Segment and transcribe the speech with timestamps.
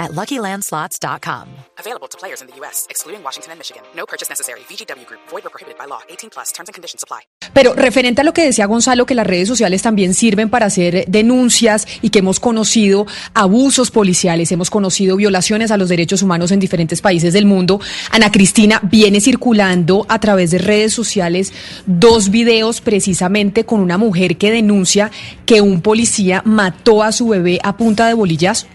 [0.00, 1.48] at LuckyLandSlots.com.
[1.78, 3.82] Available to players in the U.S., excluding Washington and Michigan.
[3.94, 4.60] No purchase necessary.
[4.68, 5.20] VGW Group.
[5.30, 6.00] Void or prohibited by law.
[6.08, 6.52] 18 plus.
[6.52, 7.20] Terms and conditions apply.
[7.52, 11.04] Pero referente a lo que decía Gonzalo, que las redes sociales también sirven para hacer
[11.08, 16.60] denuncias y que hemos conocido abusos policiales, hemos conocido violaciones a los derechos humanos en
[16.60, 17.80] diferentes países del mundo.
[18.10, 21.52] Ana Cristina viene circulando a través de redes sociales
[21.86, 25.10] dos videos precisamente con una mujer que denuncia
[25.44, 28.66] que un policía mató a su bebé a punta de bolillas.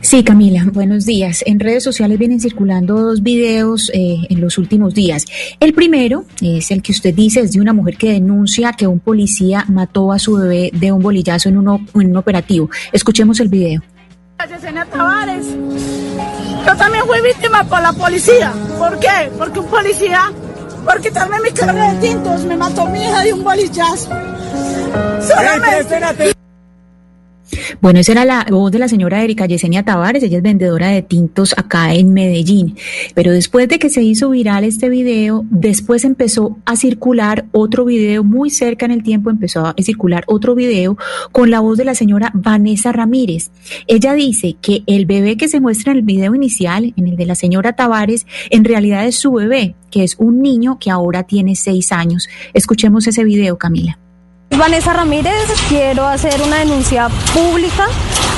[0.00, 1.42] Sí, Camila, buenos días.
[1.46, 5.24] En redes sociales vienen circulando dos videos eh, en los últimos días.
[5.58, 9.00] El primero es el que usted dice, es de una mujer que denuncia que un
[9.00, 12.70] policía mató a su bebé de un bolillazo en, uno, en un operativo.
[12.92, 13.82] Escuchemos el video.
[14.48, 15.46] Yesenia Tavares.
[16.66, 18.52] Yo también fui víctima por la policía.
[18.78, 19.30] ¿Por qué?
[19.38, 20.32] Porque un policía,
[20.84, 24.10] por quitarme mi carga de tintos, me mató mi hija de un bolillazo.
[25.20, 26.35] Solamente.
[27.80, 31.02] Bueno, esa era la voz de la señora Erika Yesenia Tavares, ella es vendedora de
[31.02, 32.76] tintos acá en Medellín.
[33.14, 38.24] Pero después de que se hizo viral este video, después empezó a circular otro video,
[38.24, 40.96] muy cerca en el tiempo empezó a circular otro video
[41.32, 43.50] con la voz de la señora Vanessa Ramírez.
[43.86, 47.26] Ella dice que el bebé que se muestra en el video inicial, en el de
[47.26, 51.56] la señora Tavares, en realidad es su bebé, que es un niño que ahora tiene
[51.56, 52.28] seis años.
[52.54, 53.98] Escuchemos ese video, Camila.
[54.50, 57.86] Vanessa Ramírez, quiero hacer una denuncia pública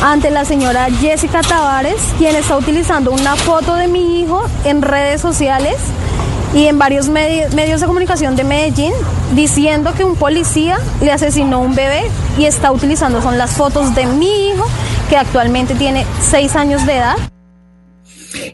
[0.03, 5.21] ante la señora Jessica Tavares, quien está utilizando una foto de mi hijo en redes
[5.21, 5.77] sociales
[6.55, 8.93] y en varios medios de comunicación de Medellín
[9.35, 13.95] diciendo que un policía le asesinó a un bebé y está utilizando son las fotos
[13.95, 14.67] de mi hijo
[15.09, 17.17] que actualmente tiene seis años de edad.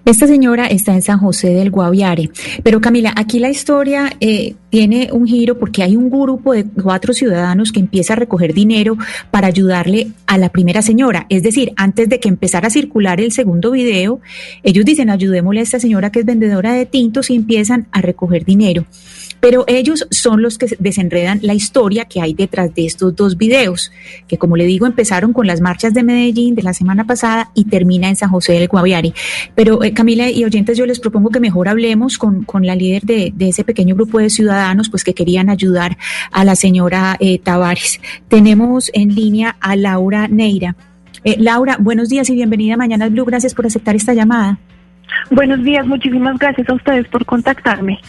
[0.05, 2.31] Esta señora está en San José del Guaviare.
[2.63, 7.13] Pero Camila, aquí la historia eh, tiene un giro porque hay un grupo de cuatro
[7.13, 8.97] ciudadanos que empieza a recoger dinero
[9.31, 11.27] para ayudarle a la primera señora.
[11.29, 14.21] Es decir, antes de que empezara a circular el segundo video,
[14.63, 18.45] ellos dicen ayudémosle a esta señora que es vendedora de tintos y empiezan a recoger
[18.45, 18.85] dinero.
[19.45, 23.93] Pero ellos son los que desenredan la historia que hay detrás de estos dos videos,
[24.27, 27.67] que como le digo, empezaron con las marchas de Medellín de la semana pasada y
[27.67, 29.13] termina en San José del Guaviare.
[29.55, 33.03] Pero eh, Camila y oyentes, yo les propongo que mejor hablemos con, con la líder
[33.03, 35.99] de, de, ese pequeño grupo de ciudadanos, pues que querían ayudar
[36.33, 38.01] a la señora eh, Tavares.
[38.29, 40.75] Tenemos en línea a Laura Neira.
[41.23, 43.27] Eh, Laura, buenos días y bienvenida a Mañana Blue.
[43.27, 44.59] Gracias por aceptar esta llamada.
[45.31, 48.01] Buenos días, muchísimas gracias a ustedes por contactarme.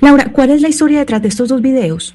[0.00, 2.14] Laura, ¿cuál es la historia detrás de estos dos videos?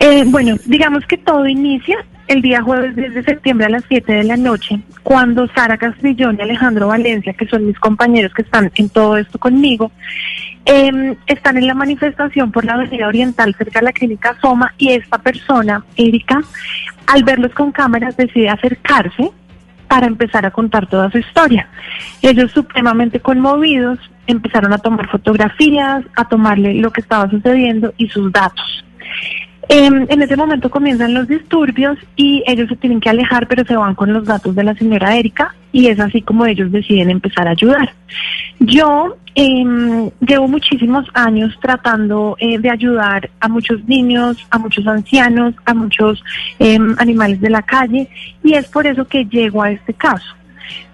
[0.00, 4.12] Eh, bueno, digamos que todo inicia el día jueves 10 de septiembre a las 7
[4.12, 8.70] de la noche, cuando Sara Castrillón y Alejandro Valencia, que son mis compañeros que están
[8.76, 9.92] en todo esto conmigo,
[10.64, 14.90] eh, están en la manifestación por la Avenida Oriental cerca de la clínica Soma y
[14.92, 16.40] esta persona, Erika,
[17.06, 19.30] al verlos con cámaras decide acercarse
[19.88, 21.68] para empezar a contar toda su historia.
[22.22, 28.32] Ellos supremamente conmovidos empezaron a tomar fotografías, a tomarle lo que estaba sucediendo y sus
[28.32, 28.84] datos.
[29.68, 33.76] Eh, en ese momento comienzan los disturbios y ellos se tienen que alejar, pero se
[33.76, 37.48] van con los datos de la señora Erika y es así como ellos deciden empezar
[37.48, 37.94] a ayudar.
[38.60, 45.54] Yo eh, llevo muchísimos años tratando eh, de ayudar a muchos niños, a muchos ancianos,
[45.64, 46.22] a muchos
[46.98, 48.08] animales de la calle
[48.42, 50.34] y es por eso que llego a este caso.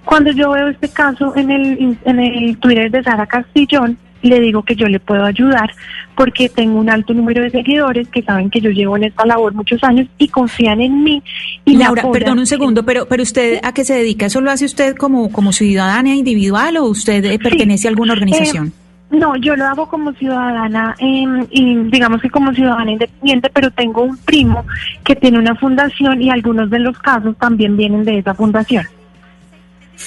[0.05, 4.63] Cuando yo veo este caso en el, en el Twitter de Sara Castillón, le digo
[4.63, 5.71] que yo le puedo ayudar
[6.15, 9.55] porque tengo un alto número de seguidores que saben que yo llevo en esta labor
[9.55, 11.23] muchos años y confían en mí.
[11.65, 14.27] Y Laura, perdón un segundo, pero pero usted a qué se dedica?
[14.27, 18.69] ¿Eso lo hace usted como como ciudadana individual o usted eh, pertenece a alguna organización?
[18.69, 23.71] Eh, no, yo lo hago como ciudadana, eh, y digamos que como ciudadana independiente, pero
[23.73, 24.65] tengo un primo
[25.03, 28.87] que tiene una fundación y algunos de los casos también vienen de esa fundación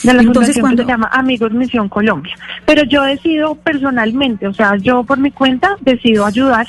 [0.01, 2.35] de la Entonces, fundación que se llama Amigos Misión Colombia.
[2.65, 6.67] Pero yo decido personalmente, o sea, yo por mi cuenta decido ayudar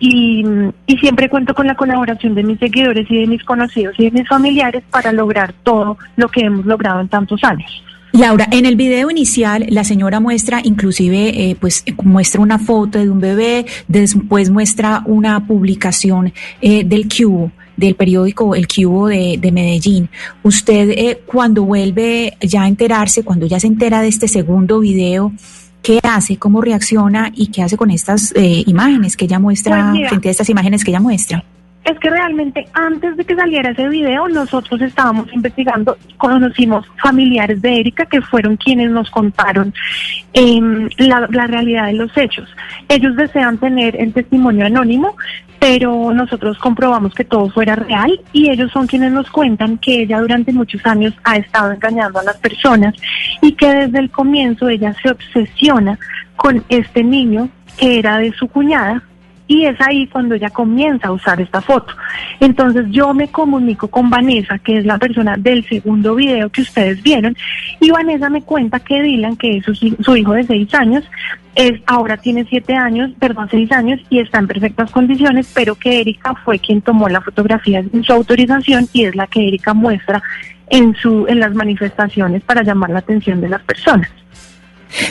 [0.00, 0.44] y,
[0.86, 4.10] y, siempre cuento con la colaboración de mis seguidores y de mis conocidos y de
[4.12, 7.82] mis familiares para lograr todo lo que hemos logrado en tantos años.
[8.12, 13.10] Laura, en el video inicial la señora muestra inclusive, eh, pues muestra una foto de
[13.10, 19.52] un bebé, después muestra una publicación eh, del Cubo, del periódico El Cubo de, de
[19.52, 20.10] Medellín.
[20.42, 25.32] Usted eh, cuando vuelve ya a enterarse, cuando ya se entera de este segundo video,
[25.80, 26.36] ¿qué hace?
[26.36, 27.32] ¿Cómo reacciona?
[27.34, 30.84] ¿Y qué hace con estas eh, imágenes que ella muestra, Pues frente a estas imágenes
[30.84, 31.44] que ella muestra?
[31.88, 37.80] Es que realmente antes de que saliera ese video, nosotros estábamos investigando, conocimos familiares de
[37.80, 39.72] Erika que fueron quienes nos contaron
[40.34, 42.46] em, la, la realidad de los hechos.
[42.90, 45.16] Ellos desean tener el testimonio anónimo,
[45.58, 50.20] pero nosotros comprobamos que todo fuera real y ellos son quienes nos cuentan que ella
[50.20, 52.94] durante muchos años ha estado engañando a las personas
[53.40, 55.98] y que desde el comienzo ella se obsesiona
[56.36, 57.48] con este niño
[57.78, 59.02] que era de su cuñada
[59.48, 61.92] y es ahí cuando ella comienza a usar esta foto.
[62.38, 67.02] Entonces yo me comunico con Vanessa, que es la persona del segundo video que ustedes
[67.02, 67.36] vieron,
[67.80, 71.04] y Vanessa me cuenta que Dylan, que es su, hijo de seis años,
[71.54, 76.00] es, ahora tiene siete años, perdón, seis años, y está en perfectas condiciones, pero que
[76.00, 80.22] Erika fue quien tomó la fotografía sin su autorización y es la que Erika muestra
[80.70, 84.10] en, su, en las manifestaciones para llamar la atención de las personas.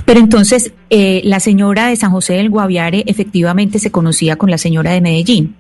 [0.05, 4.57] Pero entonces, eh, la señora de San José del Guaviare efectivamente se conocía con la
[4.57, 5.55] señora de Medellín.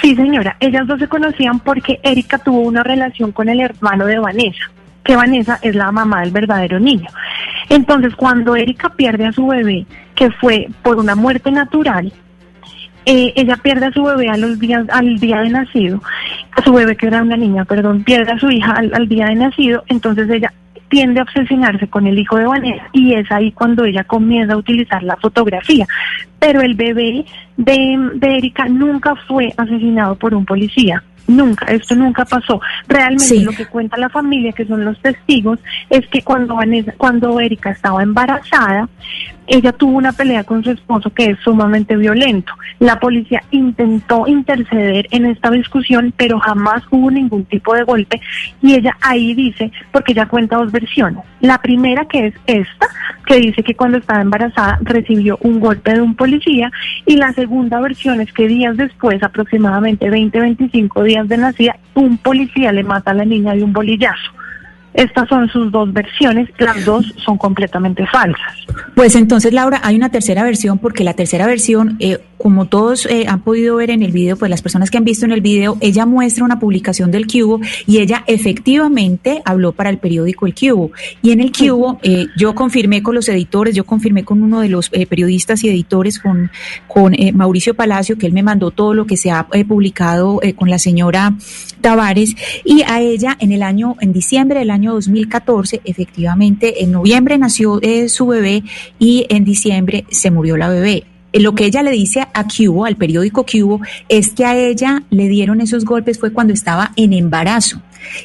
[0.00, 4.18] Sí, señora, ellas dos se conocían porque Erika tuvo una relación con el hermano de
[4.18, 4.70] Vanessa,
[5.04, 7.08] que Vanessa es la mamá del verdadero niño.
[7.68, 12.12] Entonces, cuando Erika pierde a su bebé, que fue por una muerte natural,
[13.04, 14.58] eh, ella pierde a su bebé a los
[14.90, 16.00] al día de nacido,
[16.52, 19.34] a su bebé que era una niña, perdón, pierde a su hija al día de
[19.34, 20.52] nacido, entonces ella
[20.92, 24.58] tiende a obsesionarse con el hijo de Vanessa y es ahí cuando ella comienza a
[24.58, 25.86] utilizar la fotografía.
[26.38, 27.24] Pero el bebé
[27.56, 31.02] de, de Erika nunca fue asesinado por un policía.
[31.28, 32.60] Nunca, esto nunca pasó.
[32.88, 33.42] Realmente Sí.
[33.42, 37.70] lo que cuenta la familia, que son los testigos, es que cuando Vanessa, cuando Erika
[37.70, 38.86] estaba embarazada,
[39.46, 42.52] ella tuvo una pelea con su esposo que es sumamente violento.
[42.78, 48.20] La policía intentó interceder en esta discusión, pero jamás hubo ningún tipo de golpe.
[48.60, 51.24] Y ella ahí dice, porque ella cuenta dos versiones.
[51.40, 52.86] La primera que es esta,
[53.26, 56.70] que dice que cuando estaba embarazada recibió un golpe de un policía.
[57.06, 62.18] Y la segunda versión es que días después, aproximadamente 20, 25 días de nacida, un
[62.18, 64.41] policía le mata a la niña de un bolillazo.
[64.94, 68.54] Estas son sus dos versiones, las dos son completamente falsas.
[68.94, 73.26] Pues entonces, Laura, hay una tercera versión, porque la tercera versión, eh, como todos eh,
[73.28, 75.76] han podido ver en el video, pues las personas que han visto en el video,
[75.80, 80.90] ella muestra una publicación del Cubo y ella efectivamente habló para el periódico El Cubo.
[81.22, 84.68] Y en el Cubo, eh, yo confirmé con los editores, yo confirmé con uno de
[84.68, 86.50] los eh, periodistas y editores, con,
[86.88, 90.68] con eh, Mauricio Palacio, que él me mandó todo lo que se ha publicado con
[90.68, 91.36] la señora
[91.80, 92.34] Tavares,
[92.64, 97.80] y a ella en el año, en diciembre del año 2014, efectivamente, en noviembre nació
[98.08, 98.64] su bebé
[98.98, 101.04] y en diciembre se murió la bebé.
[101.32, 105.02] Eh, Lo que ella le dice a Cubo, al periódico Cubo, es que a ella
[105.10, 107.80] le dieron esos golpes fue cuando estaba en embarazo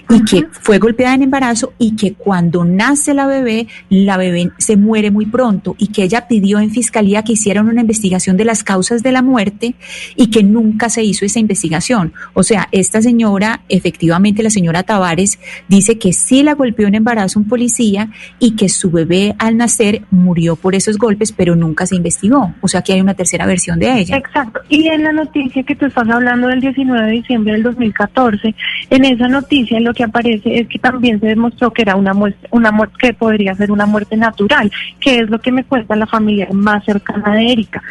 [0.10, 4.78] y que fue golpeada en embarazo y que cuando nace la bebé, la bebé se
[4.78, 8.64] muere muy pronto y que ella pidió en fiscalía que hicieran una investigación de las
[8.64, 9.76] causas de la muerte
[10.16, 12.14] y que nunca se hizo esa investigación.
[12.34, 17.40] O sea, esta señora, efectivamente la señora Tavares, dice que sí la golpeó en embarazo
[17.40, 18.10] un policía
[18.40, 22.54] y que su bebé al nacer murió por esos golpes, pero nunca se investigó.
[22.62, 24.18] O sea, que hay una tercera versión de ella.
[24.18, 24.60] Exacto.
[24.70, 28.56] Y en la noticia que tú estás hablando del 19 de diciembre del 2014,
[28.90, 32.48] en esa noticia lo que aparece es que también se demostró que era una muerte,
[32.52, 36.08] una muerte que podría ser una muerte natural, que es lo que me cuenta la
[36.08, 37.82] familia más cercana de Erika,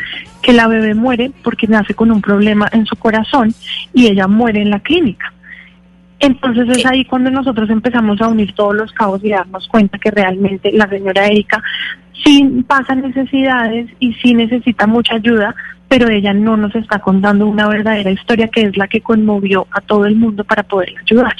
[0.42, 3.54] que la bebé muere porque nace con un problema en su corazón
[3.92, 5.32] y ella muere en la clínica.
[6.18, 10.10] Entonces es ahí cuando nosotros empezamos a unir todos los cabos y darnos cuenta que
[10.10, 11.62] realmente la señora Erika
[12.24, 15.54] sí pasa necesidades y sí necesita mucha ayuda,
[15.88, 19.80] pero ella no nos está contando una verdadera historia que es la que conmovió a
[19.80, 21.36] todo el mundo para poderla ayudar.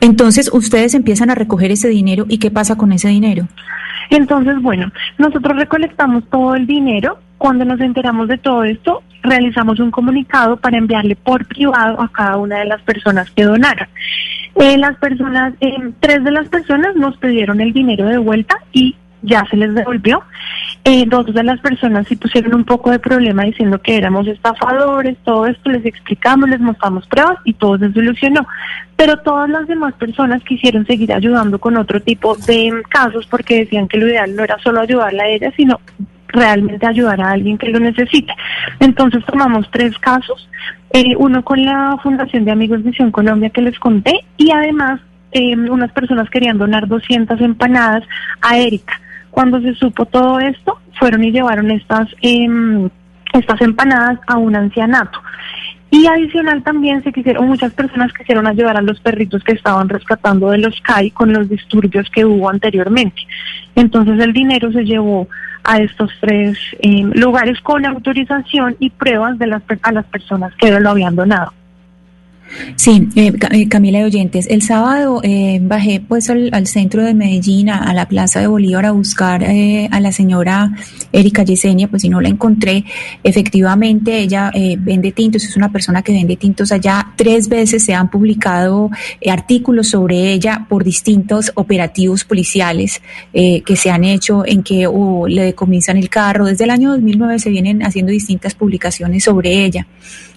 [0.00, 3.48] Entonces, ustedes empiezan a recoger ese dinero y ¿qué pasa con ese dinero?
[4.10, 7.18] Entonces, bueno, nosotros recolectamos todo el dinero.
[7.36, 12.36] Cuando nos enteramos de todo esto, realizamos un comunicado para enviarle por privado a cada
[12.36, 13.88] una de las personas que donaron.
[14.56, 18.96] Eh, las personas, eh, tres de las personas nos pidieron el dinero de vuelta y
[19.22, 20.22] ya se les devolvió.
[20.84, 25.16] Eh, dos de las personas sí pusieron un poco de problema diciendo que éramos estafadores,
[25.24, 28.46] todo esto les explicamos, les mostramos pruebas y todo se solucionó.
[28.96, 33.88] Pero todas las demás personas quisieron seguir ayudando con otro tipo de casos porque decían
[33.88, 35.80] que lo ideal no era solo ayudarla a ella, sino
[36.28, 38.32] realmente ayudar a alguien que lo necesite.
[38.80, 40.48] Entonces tomamos tres casos,
[40.92, 45.00] eh, uno con la Fundación de Amigos Misión Colombia que les conté y además
[45.32, 48.04] eh, unas personas querían donar 200 empanadas
[48.40, 49.00] a Erika.
[49.38, 52.90] Cuando se supo todo esto, fueron y llevaron estas, em,
[53.32, 55.22] estas empanadas a un ancianato.
[55.92, 60.50] Y adicional también se quisieron, muchas personas quisieron ayudar a los perritos que estaban rescatando
[60.50, 63.22] de los CAI con los disturbios que hubo anteriormente.
[63.76, 65.28] Entonces el dinero se llevó
[65.62, 70.80] a estos tres eh, lugares con autorización y pruebas de las, a las personas que
[70.80, 71.52] lo habían donado.
[72.76, 77.70] Sí, eh, eh, Camila de Oyentes, el sábado eh, bajé pues al, centro de Medellín,
[77.70, 80.72] a, la Plaza de Bolívar a buscar a la señora
[81.12, 82.84] Erika Yesenia, pues si no la encontré,
[83.22, 88.10] efectivamente ella vende tintos, es una persona que vende tintos allá, tres veces se han
[88.10, 88.90] publicado
[89.30, 93.02] artículos sobre ella por distintos operativos policiales
[93.32, 94.88] que se han hecho en que
[95.28, 99.86] le decomisan el carro, desde el año 2009 se vienen haciendo distintas publicaciones sobre ella.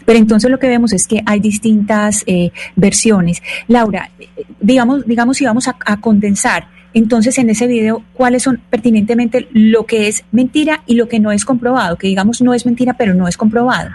[0.06, 3.42] Pero entonces lo que vemos es que hay distintas eh, versiones.
[3.68, 4.10] Laura,
[4.60, 10.08] digamos, digamos si vamos a, condensar, entonces en ese video, ¿cuáles son pertinentemente lo que
[10.08, 11.98] es mentira y lo que no es comprobado?
[11.98, 13.90] Que digamos no es mentira, pero no es comprobado.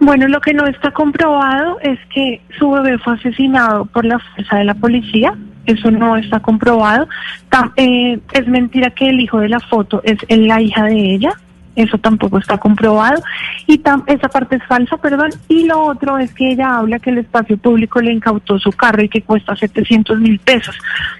[0.00, 4.58] Bueno, lo que no está comprobado es que su bebé fue asesinado por la fuerza
[4.58, 5.34] de la policía.
[5.66, 7.08] Eso no está comprobado.
[7.76, 11.32] Eh, es mentira que el hijo de la foto es la hija de ella
[11.78, 13.22] eso tampoco está comprobado
[13.66, 15.30] y esa parte es falsa, perdón.
[15.48, 19.02] Y lo otro es que ella habla que el espacio público le incautó su carro
[19.02, 20.76] y que cuesta 700 mil pesos.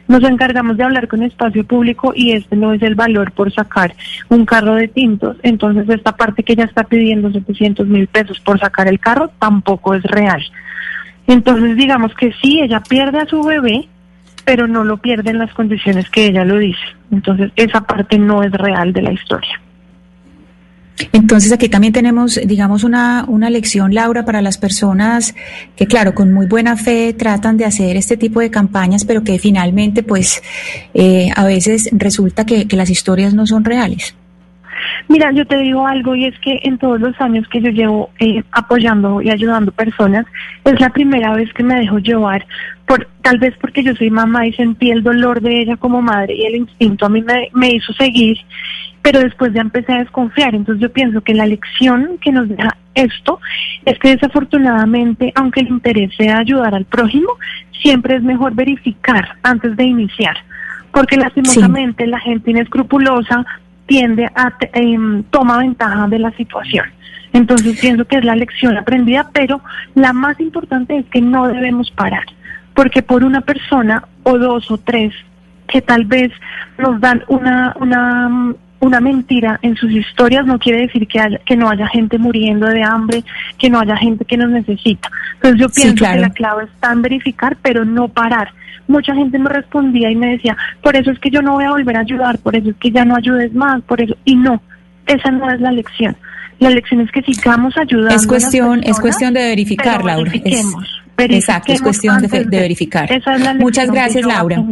[0.08, 3.94] Nos encargamos de hablar con espacio público y este no es el valor por sacar
[4.28, 5.36] un carro de tintos.
[5.44, 9.94] Entonces esta parte que ella está pidiendo 700 mil pesos por sacar el carro tampoco
[9.94, 10.42] es real.
[11.28, 13.86] Entonces digamos que sí, ella pierde a su bebé,
[14.44, 16.80] pero no lo pierde en las condiciones que ella lo dice.
[17.12, 19.60] Entonces esa parte no es real de la historia.
[21.12, 25.34] Entonces aquí también tenemos, digamos, una, una lección, Laura, para las personas
[25.76, 29.38] que, claro, con muy buena fe tratan de hacer este tipo de campañas, pero que
[29.38, 30.42] finalmente, pues,
[30.94, 34.14] eh, a veces resulta que, las historias no son reales.
[35.08, 38.10] Mira, yo te digo algo y es que en todos los años que yo llevo
[38.20, 40.26] eh, apoyando y ayudando personas,
[40.64, 42.46] es la primera vez que me dejo llevar,
[42.86, 46.34] por, tal vez porque yo soy mamá y sentí el dolor de ella como madre
[46.36, 48.38] y el instinto a mí me, me hizo seguir
[49.10, 50.54] pero después ya empecé a desconfiar.
[50.54, 53.40] Entonces yo pienso que la lección que nos deja esto
[53.86, 57.30] es que desafortunadamente, aunque el interés sea ayudar al prójimo,
[57.80, 60.36] siempre es mejor verificar antes de iniciar,
[60.92, 63.46] porque lastimosamente la gente inescrupulosa
[63.86, 66.84] tiende a eh, toma ventaja de la situación.
[67.32, 69.62] Entonces pienso que es la lección aprendida, pero
[69.94, 72.26] la más importante es que no debemos parar,
[72.74, 75.14] porque por una persona o dos o tres
[75.66, 76.30] que tal vez
[76.76, 81.56] nos dan una, una una mentira en sus historias no quiere decir que, haya, que
[81.56, 83.24] no haya gente muriendo de hambre,
[83.58, 85.10] que no haya gente que nos necesita.
[85.34, 88.52] Entonces yo pienso que la clave está en verificar, pero no parar.
[88.86, 91.70] Mucha gente me respondía y me decía, por eso es que yo no voy a
[91.70, 94.16] volver a ayudar, por eso es que ya no ayudes más, por eso.
[94.24, 94.62] Y no,
[95.06, 96.16] esa no es la lección.
[96.58, 98.14] La lección es que sigamos ayudando.
[98.14, 100.32] Es cuestión, es cuestión de verificar, Laura.
[101.18, 103.08] exacto, es cuestión de, verificar.
[103.58, 104.62] Muchas gracias, Laura.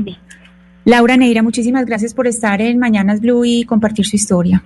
[0.86, 4.62] Laura Neira, muchísimas gracias por estar en Mañanas Blue y compartir su historia.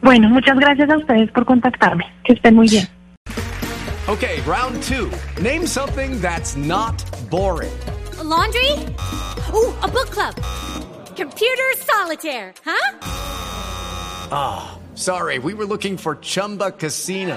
[0.00, 2.06] Bueno, muchas gracias a ustedes por contactarme.
[2.24, 2.88] Que estén muy bien.
[4.08, 5.10] Okay, round two.
[5.42, 6.94] Name something that's not
[7.30, 7.70] boring.
[8.22, 8.72] laundry?
[9.52, 10.34] Ooh, a book club.
[11.14, 12.98] Computer solitaire, huh?
[14.32, 15.38] Ah, oh, sorry.
[15.38, 17.36] We were looking for Chumba Casino.